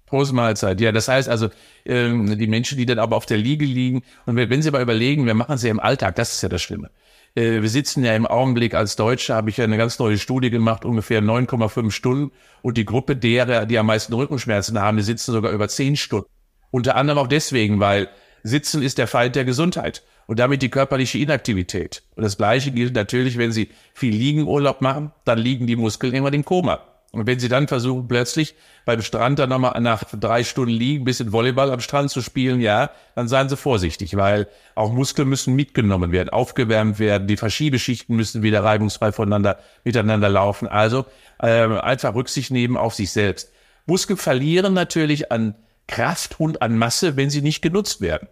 [0.07, 0.81] Prost Mahlzeit.
[0.81, 1.49] Ja, das heißt also,
[1.85, 5.27] ähm, die Menschen, die dann aber auf der Liege liegen, und wenn Sie mal überlegen,
[5.27, 6.91] wir machen sie ja im Alltag, das ist ja das Schlimme.
[7.35, 10.51] Äh, wir sitzen ja im Augenblick als Deutsche, habe ich ja eine ganz neue Studie
[10.51, 12.33] gemacht, ungefähr 9,5 Stunden.
[12.63, 16.29] Und die Gruppe derer, die am meisten Rückenschmerzen haben, die sitzen sogar über 10 Stunden.
[16.71, 18.09] Unter anderem auch deswegen, weil
[18.43, 22.03] Sitzen ist der Feind der Gesundheit und damit die körperliche Inaktivität.
[22.15, 26.35] Und das Gleiche gilt natürlich, wenn Sie viel Liegenurlaub machen, dann liegen die Muskeln irgendwann
[26.35, 26.81] im Koma.
[27.13, 31.33] Und wenn Sie dann versuchen, plötzlich beim Strand dann nochmal nach drei Stunden liegen, bisschen
[31.33, 36.13] Volleyball am Strand zu spielen, ja, dann seien Sie vorsichtig, weil auch Muskeln müssen mitgenommen
[36.13, 40.69] werden, aufgewärmt werden, die Verschiebeschichten müssen wieder reibungsfrei voneinander, miteinander laufen.
[40.69, 41.07] Also
[41.41, 43.51] äh, einfach Rücksicht nehmen auf sich selbst.
[43.87, 45.55] Muskeln verlieren natürlich an
[45.87, 48.29] Kraft und an Masse, wenn sie nicht genutzt werden.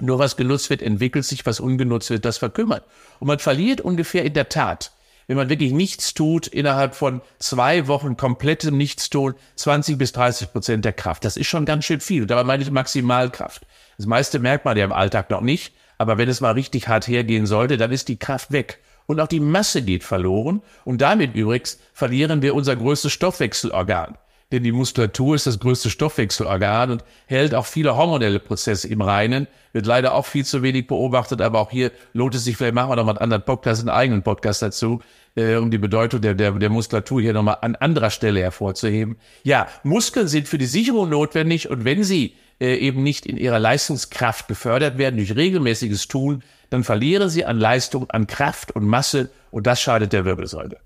[0.00, 2.84] Nur was genutzt wird, entwickelt sich, was ungenutzt wird, das verkümmert.
[3.18, 4.92] Und man verliert ungefähr in der Tat,
[5.26, 10.84] wenn man wirklich nichts tut, innerhalb von zwei Wochen komplettem Nichtstun, 20 bis 30 Prozent
[10.84, 11.24] der Kraft.
[11.24, 12.26] Das ist schon ganz schön viel.
[12.26, 13.66] Dabei meine ich Maximalkraft.
[13.98, 15.74] Das meiste merkt man ja im Alltag noch nicht.
[15.98, 18.78] Aber wenn es mal richtig hart hergehen sollte, dann ist die Kraft weg.
[19.06, 20.62] Und auch die Masse geht verloren.
[20.84, 24.16] Und damit übrigens verlieren wir unser größtes Stoffwechselorgan
[24.50, 29.46] denn die Muskulatur ist das größte Stoffwechselorgan und hält auch viele hormonelle Prozesse im Reinen.
[29.72, 32.90] Wird leider auch viel zu wenig beobachtet, aber auch hier lohnt es sich, vielleicht machen
[32.90, 35.00] wir noch mal einen anderen Podcast, einen eigenen Podcast dazu,
[35.36, 39.16] äh, um die Bedeutung der, der, der Muskulatur hier nochmal an anderer Stelle hervorzuheben.
[39.42, 43.58] Ja, Muskeln sind für die Sicherung notwendig und wenn sie äh, eben nicht in ihrer
[43.58, 49.30] Leistungskraft gefördert werden durch regelmäßiges Tun, dann verlieren sie an Leistung, an Kraft und Masse
[49.50, 50.78] und das schadet der Wirbelsäule.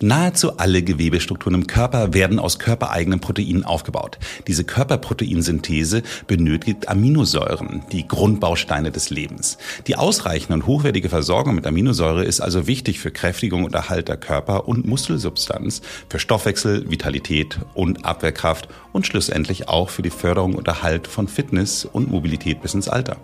[0.00, 4.18] Nahezu alle Gewebestrukturen im Körper werden aus körpereigenen Proteinen aufgebaut.
[4.46, 9.58] Diese Körperproteinsynthese benötigt Aminosäuren, die Grundbausteine des Lebens.
[9.88, 14.18] Die ausreichende und hochwertige Versorgung mit Aminosäure ist also wichtig für Kräftigung und Erhalt der
[14.18, 20.68] Körper- und Muskelsubstanz, für Stoffwechsel, Vitalität und Abwehrkraft und schlussendlich auch für die Förderung und
[20.68, 23.16] Erhalt von Fitness und Mobilität bis ins Alter.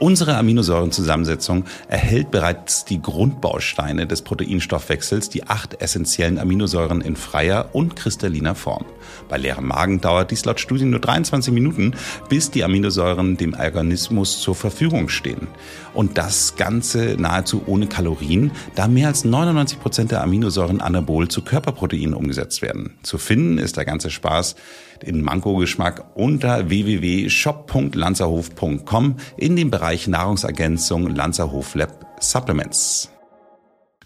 [0.00, 7.96] Unsere Aminosäurenzusammensetzung erhält bereits die Grundbausteine des Proteinstoffwechsels, die acht essentiellen Aminosäuren in freier und
[7.96, 8.86] kristalliner Form.
[9.28, 11.92] Bei leerem Magen dauert dies laut Studien nur 23 Minuten,
[12.30, 15.48] bis die Aminosäuren dem Organismus zur Verfügung stehen.
[15.92, 21.42] Und das Ganze nahezu ohne Kalorien, da mehr als 99 Prozent der Aminosäuren anabol zu
[21.42, 22.94] Körperproteinen umgesetzt werden.
[23.02, 24.56] Zu finden ist der ganze Spaß
[25.04, 33.10] in Manko-Geschmack unter www.shop.lanzerhof.com in dem Bereich Nahrungsergänzung Lanzerhof Lab Supplements.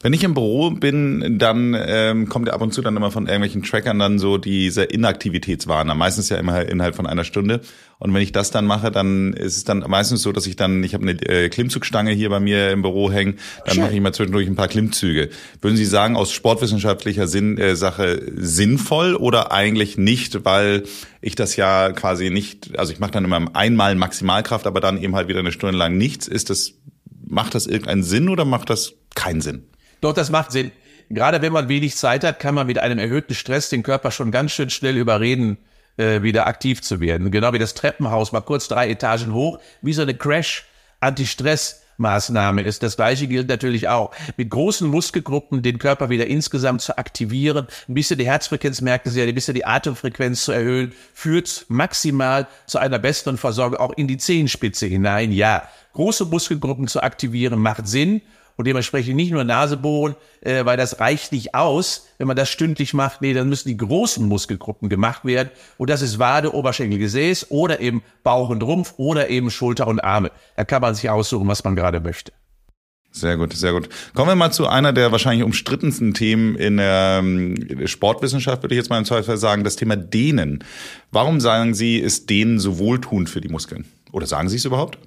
[0.05, 3.25] Wenn ich im Büro bin, dann ähm, kommt ja ab und zu dann immer von
[3.25, 7.62] irgendwelchen Trackern dann so diese Inaktivitätswarner, meistens ja immer innerhalb von einer Stunde.
[7.99, 10.85] Und wenn ich das dann mache, dann ist es dann meistens so, dass ich dann,
[10.85, 14.12] ich habe eine äh, Klimmzugstange hier bei mir im Büro hängen, dann mache ich mal
[14.12, 15.31] zwischendurch ein paar Klimmzüge.
[15.62, 20.83] Würden Sie sagen, aus sportwissenschaftlicher Sinn, äh, Sache sinnvoll oder eigentlich nicht, weil
[21.23, 25.17] ich das ja quasi nicht, also ich mache dann immer einmal Maximalkraft, aber dann eben
[25.17, 26.29] halt wieder eine Stunde lang nichts.
[26.29, 26.75] Ist das,
[27.27, 29.64] macht das irgendeinen Sinn oder macht das keinen Sinn?
[30.05, 30.71] Doch, das macht Sinn.
[31.09, 34.31] Gerade wenn man wenig Zeit hat, kann man mit einem erhöhten Stress den Körper schon
[34.31, 35.57] ganz schön schnell überreden,
[35.97, 37.31] äh, wieder aktiv zu werden.
[37.31, 42.83] Genau wie das Treppenhaus, mal kurz drei Etagen hoch, wie so eine Crash-Anti-Stress- Maßnahme ist.
[42.83, 44.11] Das gleiche gilt natürlich auch.
[44.37, 49.21] Mit großen Muskelgruppen den Körper wieder insgesamt zu aktivieren, ein bisschen die Herzfrequenz, merken Sie
[49.21, 54.09] ja, ein bisschen die Atemfrequenz zu erhöhen, führt maximal zu einer besseren Versorgung auch in
[54.09, 55.31] die Zehenspitze hinein.
[55.31, 58.23] Ja, große Muskelgruppen zu aktivieren macht Sinn
[58.57, 62.51] und dementsprechend nicht nur Nase bohren, äh, weil das reicht nicht aus, wenn man das
[62.51, 63.23] stündlich macht.
[63.23, 65.51] Nee, dann müssen die großen Muskelgruppen gemacht werden.
[65.79, 70.01] Und das ist Wade, Oberschenkel, Gesäß oder eben Bauch und Rumpf oder eben Schulter und
[70.01, 70.31] Arme.
[70.57, 72.33] Da kann man sich aussuchen, was man gerade möchte.
[73.17, 73.88] Sehr gut, sehr gut.
[74.12, 78.79] Kommen wir mal zu einer der wahrscheinlich umstrittensten Themen in der ähm, Sportwissenschaft, würde ich
[78.79, 80.64] jetzt mal im Zweifel sagen, das Thema Dehnen.
[81.12, 83.85] Warum sagen Sie, ist Dehnen so wohltuend für die Muskeln?
[84.11, 84.99] Oder sagen Sie es überhaupt?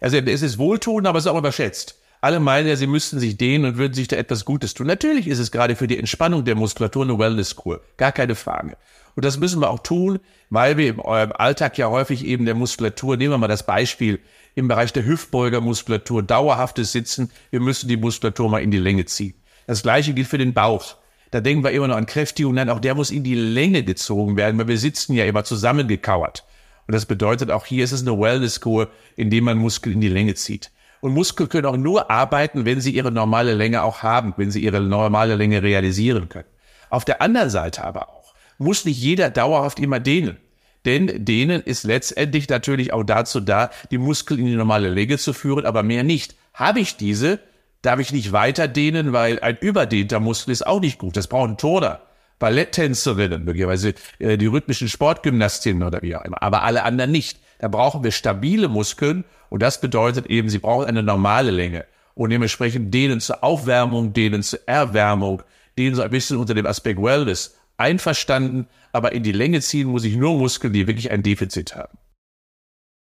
[0.00, 2.01] Also es ist wohltuend, aber es ist auch überschätzt.
[2.22, 4.86] Alle meinen ja, sie müssten sich dehnen und würden sich da etwas Gutes tun.
[4.86, 7.80] Natürlich ist es gerade für die Entspannung der Muskulatur eine Wellness-Kur.
[7.96, 8.76] Gar keine Frage.
[9.16, 13.16] Und das müssen wir auch tun, weil wir im Alltag ja häufig eben der Muskulatur,
[13.16, 14.20] nehmen wir mal das Beispiel,
[14.54, 19.34] im Bereich der Hüftbeugermuskulatur dauerhaftes Sitzen, wir müssen die Muskulatur mal in die Länge ziehen.
[19.66, 20.94] Das gleiche gilt für den Bauch.
[21.32, 24.36] Da denken wir immer noch an Kräftigung, nein, auch der muss in die Länge gezogen
[24.36, 26.44] werden, weil wir sitzen ja immer zusammengekauert.
[26.86, 30.34] Und das bedeutet, auch hier ist es eine Wellness-Kur, indem man Muskel in die Länge
[30.34, 30.70] zieht.
[31.02, 34.62] Und Muskeln können auch nur arbeiten, wenn sie ihre normale Länge auch haben, wenn sie
[34.62, 36.48] ihre normale Länge realisieren können.
[36.88, 38.22] Auf der anderen Seite aber auch
[38.62, 40.38] muss nicht jeder dauerhaft immer dehnen.
[40.84, 45.32] Denn dehnen ist letztendlich natürlich auch dazu da, die Muskeln in die normale Länge zu
[45.32, 46.34] führen, aber mehr nicht.
[46.54, 47.38] Habe ich diese,
[47.82, 51.16] darf ich nicht weiter dehnen, weil ein überdehnter Muskel ist auch nicht gut.
[51.16, 52.00] Das braucht ein Turner.
[52.40, 57.38] Balletttänzerinnen, möglicherweise äh, die rhythmischen Sportgymnastinnen oder wie auch immer, aber alle anderen nicht.
[57.62, 62.30] Da brauchen wir stabile Muskeln und das bedeutet eben, sie brauchen eine normale Länge und
[62.30, 65.44] dementsprechend denen zur Aufwärmung, denen zur Erwärmung,
[65.78, 70.02] denen so ein bisschen unter dem Aspekt Wellness einverstanden, aber in die Länge ziehen muss
[70.02, 71.96] ich nur Muskeln, die wirklich ein Defizit haben.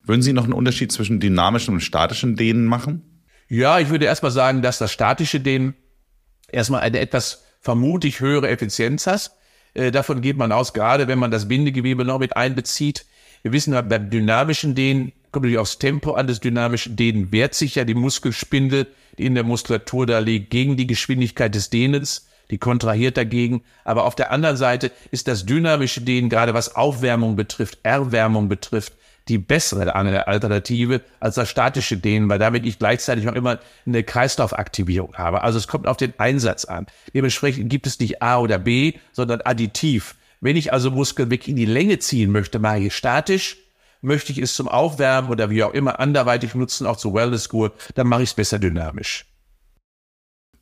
[0.01, 3.25] Würden Sie noch einen Unterschied zwischen dynamischen und statischen Dehnen machen?
[3.49, 5.75] Ja, ich würde erstmal sagen, dass das statische Dehnen
[6.49, 9.33] erstmal eine etwas vermutlich höhere Effizienz hast.
[9.73, 13.05] Äh, davon geht man aus, gerade wenn man das Bindegewebe noch mit einbezieht.
[13.47, 17.53] Wir wissen ja, beim dynamischen Dehnen kommt natürlich aufs Tempo an des dynamischen Dehnen, wehrt
[17.53, 22.27] sich ja die Muskelspindel, die in der Muskulatur da liegt, gegen die Geschwindigkeit des Dehnens,
[22.51, 23.63] die kontrahiert dagegen.
[23.85, 28.91] Aber auf der anderen Seite ist das dynamische Dehnen, gerade was Aufwärmung betrifft, Erwärmung betrifft,
[29.29, 35.13] die bessere Alternative als das statische Dehnen, weil damit ich gleichzeitig auch immer eine Kreislaufaktivierung
[35.13, 35.41] habe.
[35.41, 36.85] Also es kommt auf den Einsatz an.
[37.13, 40.15] Dementsprechend gibt es nicht A oder B, sondern additiv.
[40.39, 43.57] Wenn ich also Muskeln wirklich in die Länge ziehen möchte, mache ich statisch.
[44.01, 48.07] Möchte ich es zum Aufwärmen oder wie auch immer anderweitig nutzen, auch zur Wellness-Kur, dann
[48.07, 49.25] mache ich es besser dynamisch.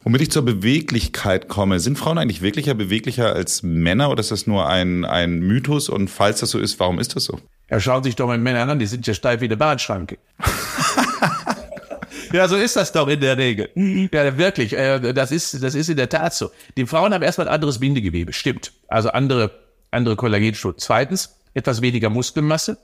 [0.06, 4.46] Womit ich zur Beweglichkeit komme, sind Frauen eigentlich wirklicher beweglicher als Männer oder ist das
[4.46, 5.90] nur ein, ein Mythos?
[5.90, 7.40] Und falls das so ist, warum ist das so?
[7.72, 10.20] Ja, schauen Sie sich doch mal Männer an, die sind ja steif wie eine Bahnschranke.
[12.32, 13.70] ja, so ist das doch in der Regel.
[14.14, 16.52] Ja, wirklich, äh, das ist, das ist in der Tat so.
[16.78, 18.74] Die Frauen haben erstmal ein anderes Bindegewebe, stimmt.
[18.88, 19.65] Also andere,
[19.96, 20.78] andere Kollagenstruktur.
[20.78, 22.78] Zweitens, etwas weniger Muskelmasse.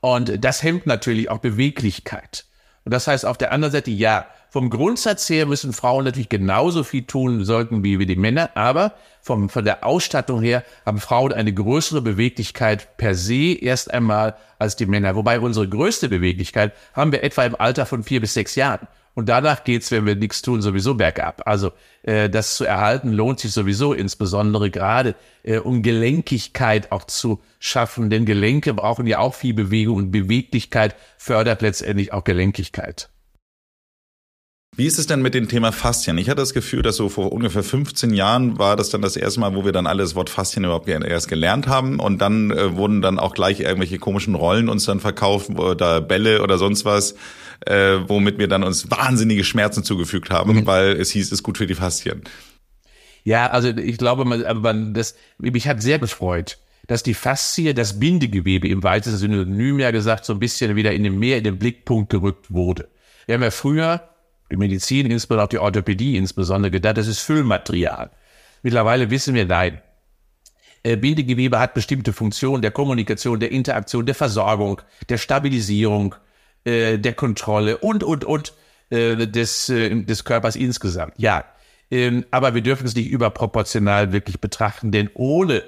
[0.00, 2.46] Und das hemmt natürlich auch Beweglichkeit.
[2.84, 6.84] Und das heißt auf der anderen Seite, ja, vom Grundsatz her müssen Frauen natürlich genauso
[6.84, 11.32] viel tun sollten wie, wie die Männer, aber vom, von der Ausstattung her haben Frauen
[11.32, 15.16] eine größere Beweglichkeit per se erst einmal als die Männer.
[15.16, 18.86] Wobei unsere größte Beweglichkeit haben wir etwa im Alter von vier bis sechs Jahren.
[19.14, 21.42] Und danach geht's, wenn wir nichts tun, sowieso bergab.
[21.46, 21.70] Also
[22.02, 28.10] äh, das zu erhalten lohnt sich sowieso, insbesondere gerade äh, um Gelenkigkeit auch zu schaffen.
[28.10, 33.08] Denn Gelenke brauchen ja auch viel Bewegung und Beweglichkeit fördert letztendlich auch Gelenkigkeit.
[34.76, 36.18] Wie ist es denn mit dem Thema Faszien?
[36.18, 39.38] Ich hatte das Gefühl, dass so vor ungefähr 15 Jahren war das dann das erste
[39.38, 42.74] Mal, wo wir dann alle das Wort Faszien überhaupt erst gelernt haben und dann äh,
[42.74, 47.14] wurden dann auch gleich irgendwelche komischen Rollen uns dann verkauft oder Bälle oder sonst was,
[47.66, 50.66] äh, womit wir dann uns wahnsinnige Schmerzen zugefügt haben, mhm.
[50.66, 52.22] weil es hieß, es ist gut für die Faszien.
[53.24, 57.98] Ja, also ich glaube, man, man, das, mich hat sehr gefreut, dass die Faszie, das
[57.98, 61.58] Bindegewebe im weitesten Synonym ja gesagt, so ein bisschen wieder in den mehr in den
[61.58, 62.88] Blickpunkt gerückt wurde.
[63.26, 64.08] Wir haben ja früher
[64.50, 68.10] die Medizin, insbesondere auch die Orthopädie insbesondere gedacht, das ist Füllmaterial.
[68.62, 69.80] Mittlerweile wissen wir, nein.
[70.82, 76.14] Äh, Bindegewebe hat bestimmte Funktionen der Kommunikation, der Interaktion, der Versorgung, der Stabilisierung,
[76.64, 78.52] äh, der Kontrolle und, und, und
[78.90, 81.14] äh, des, des Körpers insgesamt.
[81.16, 81.44] Ja,
[81.90, 85.62] ähm, aber wir dürfen es nicht überproportional wirklich betrachten, denn ohne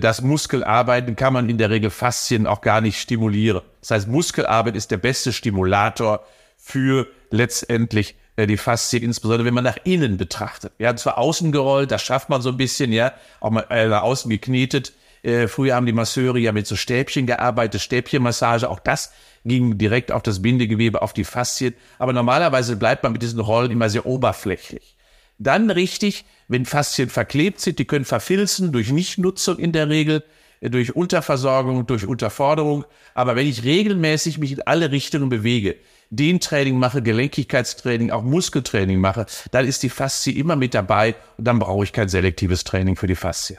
[0.00, 3.62] das Muskelarbeiten kann man in der Regel Faszien auch gar nicht stimulieren.
[3.80, 6.26] Das heißt, Muskelarbeit ist der beste Stimulator
[6.58, 10.72] für letztendlich äh, die Faszie, insbesondere wenn man nach innen betrachtet.
[10.78, 13.88] Wir haben zwar außen gerollt, das schafft man so ein bisschen, ja, auch mal äh,
[13.88, 14.92] nach außen geknetet.
[15.22, 19.12] Äh, früher haben die Masseure ja mit so Stäbchen gearbeitet, Stäbchenmassage, auch das
[19.44, 21.74] ging direkt auf das Bindegewebe, auf die Faszien.
[21.98, 24.96] Aber normalerweise bleibt man mit diesen Rollen immer sehr oberflächlich.
[25.38, 30.22] Dann richtig, wenn Faszien verklebt sind, die können verfilzen durch Nichtnutzung in der Regel,
[30.60, 32.84] äh, durch Unterversorgung, durch Unterforderung.
[33.14, 35.76] Aber wenn ich regelmäßig mich in alle Richtungen bewege,
[36.10, 41.58] Dehntraining mache, Gelenkigkeitstraining, auch Muskeltraining mache, dann ist die Faszie immer mit dabei und dann
[41.58, 43.58] brauche ich kein selektives Training für die Faszie.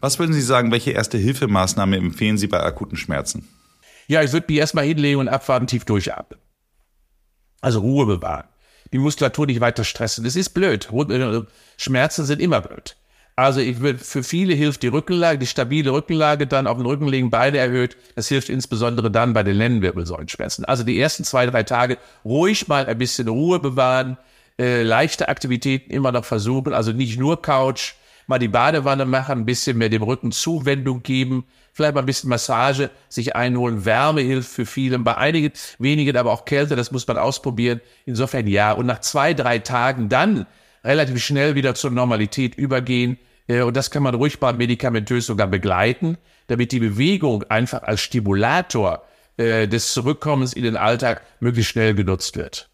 [0.00, 3.48] Was würden Sie sagen, welche erste Hilfemaßnahme empfehlen Sie bei akuten Schmerzen?
[4.08, 6.40] Ja, ich würde mich erstmal hinlegen und abwarten, tief durchatmen.
[7.60, 8.48] Also Ruhe bewahren.
[8.92, 10.24] Die Muskulatur nicht weiter stressen.
[10.24, 10.88] Das ist blöd.
[10.92, 11.42] Äh,
[11.76, 12.96] Schmerzen sind immer blöd.
[13.36, 17.06] Also ich würde, für viele hilft die Rückenlage, die stabile Rückenlage dann auf den Rücken
[17.06, 17.96] legen, beide erhöht.
[18.16, 20.64] Das hilft insbesondere dann bei den Lendenwirbelsäulenschmerzen.
[20.64, 24.16] Also die ersten zwei, drei Tage ruhig mal ein bisschen Ruhe bewahren,
[24.58, 27.92] äh, leichte Aktivitäten immer noch versuchen, also nicht nur Couch,
[28.28, 32.30] mal die Badewanne machen, ein bisschen mehr dem Rücken Zuwendung geben, vielleicht mal ein bisschen
[32.30, 33.84] Massage sich einholen.
[33.84, 37.80] Wärme hilft für viele, bei einigen wenigen aber auch Kälte, das muss man ausprobieren.
[38.06, 38.72] Insofern ja.
[38.72, 40.46] Und nach zwei, drei Tagen dann
[40.84, 45.48] relativ schnell wieder zur Normalität übergehen äh, und das kann man ruhig mal medikamentös sogar
[45.48, 49.02] begleiten, damit die Bewegung einfach als Stimulator
[49.36, 52.68] äh, des Zurückkommens in den Alltag möglichst schnell genutzt wird.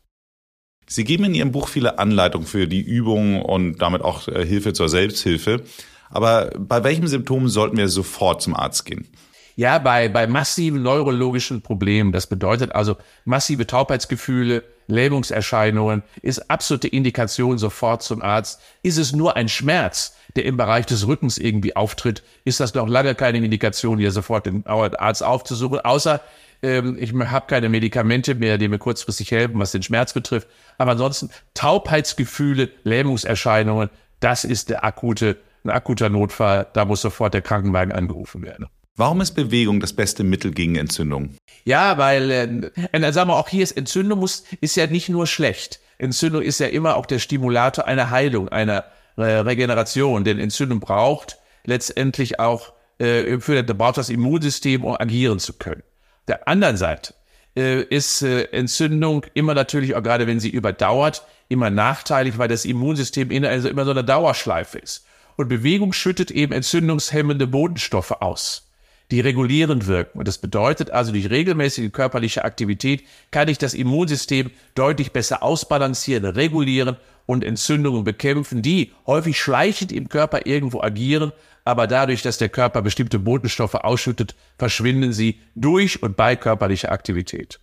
[0.87, 4.73] Sie geben in Ihrem Buch viele Anleitungen für die Übung und damit auch äh, Hilfe
[4.73, 5.62] zur Selbsthilfe.
[6.11, 9.09] Aber bei welchem Symptom sollten wir sofort zum Arzt gehen?
[9.57, 17.57] Ja, bei, bei massiven neurologischen Problemen, das bedeutet also massive Taubheitsgefühle, Lähmungserscheinungen, ist absolute Indikation
[17.57, 18.61] sofort zum Arzt.
[18.83, 22.88] Ist es nur ein Schmerz, der im Bereich des Rückens irgendwie auftritt, ist das noch
[22.88, 26.20] lange keine Indikation, hier sofort den Arzt aufzusuchen, außer
[26.64, 30.49] ähm, ich habe keine Medikamente mehr, die mir kurzfristig helfen, was den Schmerz betrifft.
[30.78, 36.66] Aber ansonsten Taubheitsgefühle, Lähmungserscheinungen, das ist der akute, ein akuter Notfall.
[36.72, 38.66] Da muss sofort der Krankenwagen angerufen werden.
[38.96, 41.34] Warum ist Bewegung das beste Mittel gegen Entzündung?
[41.64, 45.26] Ja, weil, äh, äh, sagen wir auch hier ist Entzündung muss, ist ja nicht nur
[45.26, 45.80] schlecht.
[45.98, 48.84] Entzündung ist ja immer auch der Stimulator einer Heilung, einer
[49.16, 50.22] äh, Regeneration.
[50.22, 55.82] Denn Entzündung braucht letztendlich auch äh, für braucht das Immunsystem, um agieren zu können.
[56.28, 57.14] Der anderen Seite
[57.56, 62.64] äh, ist äh, Entzündung immer natürlich, auch gerade wenn sie überdauert, immer nachteilig, weil das
[62.64, 65.04] Immunsystem in, also immer so eine Dauerschleife ist.
[65.36, 68.70] Und Bewegung schüttet eben entzündungshemmende Bodenstoffe aus,
[69.10, 70.18] die regulierend wirken.
[70.18, 76.24] Und das bedeutet also, durch regelmäßige körperliche Aktivität kann ich das Immunsystem deutlich besser ausbalancieren,
[76.24, 81.32] regulieren und Entzündungen bekämpfen, die häufig schleichend im Körper irgendwo agieren,
[81.64, 87.61] aber dadurch, dass der Körper bestimmte Botenstoffe ausschüttet, verschwinden sie durch und bei körperlicher Aktivität.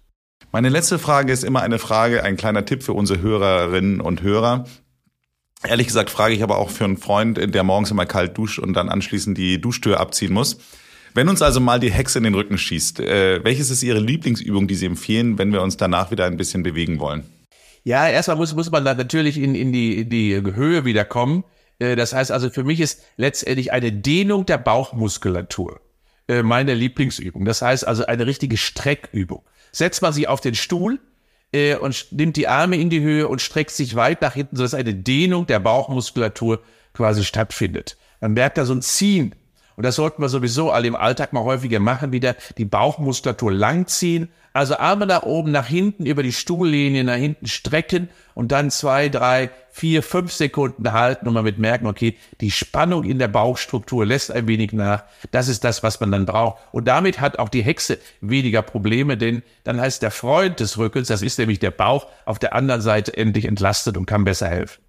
[0.52, 4.66] Meine letzte Frage ist immer eine Frage, ein kleiner Tipp für unsere Hörerinnen und Hörer.
[5.64, 8.74] Ehrlich gesagt frage ich aber auch für einen Freund, der morgens immer kalt duscht und
[8.74, 10.58] dann anschließend die Duschtür abziehen muss.
[11.14, 14.68] Wenn uns also mal die Hexe in den Rücken schießt, äh, welches ist Ihre Lieblingsübung,
[14.68, 17.26] die Sie empfehlen, wenn wir uns danach wieder ein bisschen bewegen wollen?
[17.84, 21.44] Ja, erstmal muss, muss man natürlich in, in, die, in die Höhe wieder kommen.
[21.82, 25.82] Äh, das heißt also, für mich ist letztendlich eine Dehnung der Bauchmuskulatur
[26.28, 27.44] äh, meine Lieblingsübung.
[27.44, 29.44] Das heißt also eine richtige Streckübung.
[29.72, 31.00] Setzt man sich auf den Stuhl
[31.52, 34.76] äh, und nimmt die Arme in die Höhe und streckt sich weit nach hinten, sodass
[34.76, 36.62] eine Dehnung der Bauchmuskulatur
[36.94, 37.98] quasi stattfindet.
[38.20, 39.34] Man merkt da so ein Ziehen.
[39.76, 44.30] Und das sollten wir sowieso alle im Alltag mal häufiger machen, wieder die Bauchmuskulatur langziehen
[44.54, 49.08] also Arme nach oben, nach hinten, über die Stuhllinie nach hinten strecken und dann zwei,
[49.08, 54.06] drei, vier, fünf Sekunden halten und man wird merken, okay, die Spannung in der Bauchstruktur
[54.06, 55.04] lässt ein wenig nach.
[55.32, 56.62] Das ist das, was man dann braucht.
[56.74, 61.08] Und damit hat auch die Hexe weniger Probleme, denn dann heißt der Freund des Rückens,
[61.08, 64.82] das ist nämlich der Bauch, auf der anderen Seite endlich entlastet und kann besser helfen.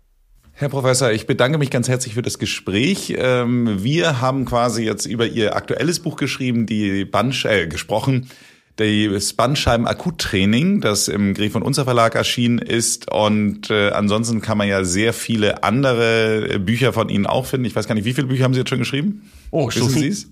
[0.54, 3.14] Herr Professor, ich bedanke mich ganz herzlich für das Gespräch.
[3.16, 8.28] Ähm, wir haben quasi jetzt über Ihr aktuelles Buch geschrieben, die Bunch, äh, gesprochen,
[8.76, 13.10] das Bandscheiben-Akuttraining, das im Griff und Unser Verlag erschienen ist.
[13.10, 17.66] Und äh, ansonsten kann man ja sehr viele andere Bücher von Ihnen auch finden.
[17.66, 19.30] Ich weiß gar nicht, wie viele Bücher haben Sie jetzt schon geschrieben?
[19.50, 20.28] Oh, Wissen so Sie es?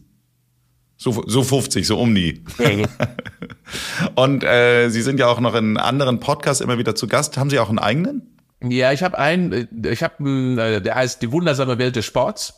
[0.97, 2.43] So, so 50, so um die.
[4.15, 7.39] Und äh, Sie sind ja auch noch in anderen Podcasts immer wieder zu Gast.
[7.39, 8.40] Haben Sie auch einen eigenen?
[8.63, 12.55] Ja, ich habe einen, äh, ich habe, äh, der heißt Die wundersame Welt des Sports.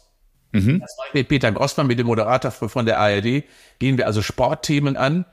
[0.53, 0.83] Mhm.
[1.15, 3.45] Mit Peter Grossmann, mit dem Moderator von der ARD,
[3.79, 5.25] gehen wir also Sportthemen an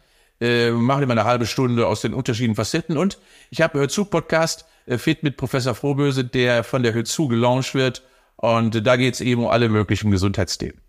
[0.42, 2.98] äh, machen immer eine halbe Stunde aus den unterschiedlichen Facetten.
[2.98, 3.18] Und
[3.50, 7.28] ich habe Hör zu Podcast äh, fit mit Professor Frohböse, der von der Hör zu
[7.28, 8.04] gelauncht wird.
[8.38, 10.80] Und äh, da geht es eben um alle möglichen Gesundheitsthemen.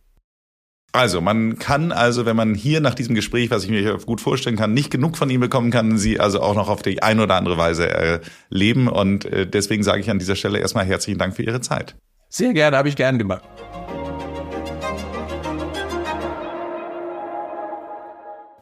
[0.92, 4.56] Also, man kann also, wenn man hier nach diesem Gespräch, was ich mir gut vorstellen
[4.56, 7.36] kann, nicht genug von ihm bekommen kann, sie also auch noch auf die eine oder
[7.36, 8.88] andere Weise äh, leben.
[8.88, 11.94] Und äh, deswegen sage ich an dieser Stelle erstmal herzlichen Dank für Ihre Zeit.
[12.28, 13.44] Sehr gerne, habe ich gern gemacht.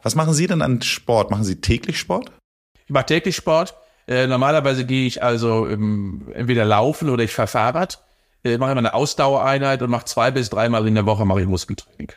[0.03, 1.31] Was machen Sie denn an Sport?
[1.31, 2.31] Machen Sie täglich Sport?
[2.85, 3.73] Ich mache täglich Sport.
[4.07, 8.03] Äh, normalerweise gehe ich also ähm, entweder laufen oder ich fahre Fahrrad.
[8.43, 11.47] Äh, mache immer eine Ausdauereinheit und mache zwei bis dreimal in der Woche mache ich
[11.47, 12.11] Muskeltraining.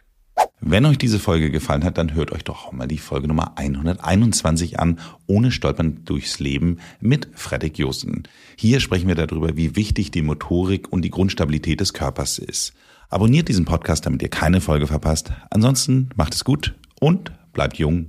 [0.61, 4.79] Wenn euch diese Folge gefallen hat, dann hört euch doch mal die Folge Nummer 121
[4.79, 8.23] an, ohne Stolpern durchs Leben mit Fredrik Josten.
[8.57, 12.75] Hier sprechen wir darüber, wie wichtig die Motorik und die Grundstabilität des Körpers ist.
[13.11, 15.33] Abonniert diesen Podcast, damit ihr keine Folge verpasst.
[15.51, 18.07] Ansonsten macht es gut und bleibt jung